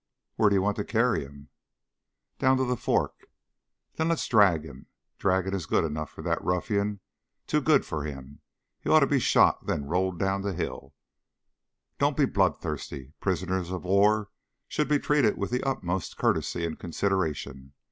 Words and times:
"Where 0.35 0.49
do 0.49 0.55
you 0.55 0.63
want 0.63 0.77
to 0.77 0.83
carry 0.83 1.21
him?" 1.23 1.49
"Down 2.39 2.57
to 2.57 2.63
the 2.63 2.75
fork." 2.75 3.27
"Then 3.97 4.07
let's 4.07 4.25
drag 4.25 4.63
him. 4.65 4.87
Dragging 5.19 5.53
is 5.53 5.67
good 5.67 5.83
enough 5.85 6.09
for 6.09 6.23
that 6.23 6.43
ruffian 6.43 7.01
too 7.45 7.61
good 7.61 7.85
for 7.85 8.03
him. 8.03 8.41
He 8.79 8.89
ought 8.89 9.01
to 9.01 9.05
be 9.05 9.19
shot, 9.19 9.67
then 9.67 9.85
rolled 9.85 10.17
down 10.17 10.41
the 10.41 10.53
hill." 10.53 10.95
"Don't 11.99 12.17
be 12.17 12.25
bloodthirsty. 12.25 13.13
Prisoners 13.21 13.69
of 13.69 13.83
war 13.83 14.31
should 14.67 14.87
be 14.87 14.97
treated 14.97 15.37
with 15.37 15.51
the 15.51 15.61
utmost 15.61 16.17
courtesy 16.17 16.65
and 16.65 16.79
consideration. 16.79 17.73